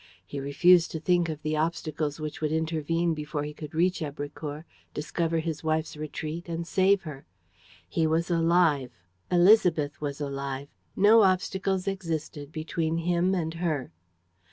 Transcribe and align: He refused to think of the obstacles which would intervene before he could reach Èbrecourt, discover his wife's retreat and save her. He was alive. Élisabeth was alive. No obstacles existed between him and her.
He 0.25 0.39
refused 0.39 0.89
to 0.93 0.99
think 0.99 1.29
of 1.29 1.43
the 1.43 1.55
obstacles 1.55 2.19
which 2.19 2.41
would 2.41 2.51
intervene 2.51 3.13
before 3.13 3.43
he 3.43 3.53
could 3.53 3.75
reach 3.75 3.99
Èbrecourt, 3.99 4.63
discover 4.95 5.37
his 5.37 5.63
wife's 5.63 5.95
retreat 5.95 6.49
and 6.49 6.65
save 6.65 7.03
her. 7.03 7.27
He 7.87 8.07
was 8.07 8.31
alive. 8.31 8.89
Élisabeth 9.29 10.01
was 10.01 10.19
alive. 10.19 10.69
No 10.95 11.21
obstacles 11.21 11.87
existed 11.87 12.51
between 12.51 12.97
him 12.97 13.35
and 13.35 13.53
her. 13.53 13.91